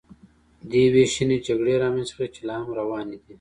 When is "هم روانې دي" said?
2.61-3.29